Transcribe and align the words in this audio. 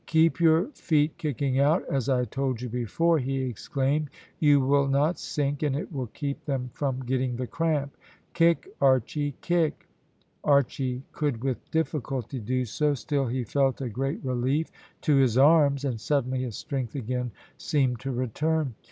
"Keep 0.07 0.39
your 0.39 0.65
feet 0.69 1.15
kicking 1.19 1.59
out, 1.59 1.85
as 1.87 2.09
I 2.09 2.25
told 2.25 2.59
you 2.59 2.69
before," 2.69 3.19
he 3.19 3.39
exclaimed. 3.43 4.09
"You 4.39 4.59
will 4.59 4.87
not 4.87 5.19
sink, 5.19 5.61
and 5.61 5.75
it 5.75 5.93
will 5.93 6.07
keep 6.07 6.43
them 6.45 6.71
from 6.73 7.05
getting 7.05 7.35
the 7.35 7.45
cramp. 7.45 7.95
Kick, 8.33 8.67
Archy! 8.81 9.35
Kick!" 9.41 9.87
Archy 10.43 11.03
could 11.11 11.43
with 11.43 11.69
difficulty 11.69 12.39
do 12.39 12.65
so, 12.65 12.95
still 12.95 13.27
he 13.27 13.43
felt 13.43 13.79
a 13.79 13.89
great 13.89 14.25
relief 14.25 14.71
to 15.01 15.17
his 15.17 15.37
arms, 15.37 15.85
and 15.85 16.01
suddenly 16.01 16.41
his 16.41 16.57
strength 16.57 16.95
again 16.95 17.29
seemed 17.59 17.99
to 17.99 18.09
return. 18.11 18.73